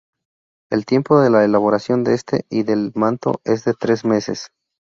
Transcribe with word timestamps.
El 0.71 0.85
tiempo 0.87 1.19
de 1.21 1.29
la 1.29 1.45
elaboración 1.45 2.03
de 2.03 2.15
este 2.15 2.47
y 2.49 2.63
del 2.63 2.91
manto 2.95 3.39
es 3.43 3.65
de 3.65 3.75
tres 3.79 4.03
meses. 4.03 4.47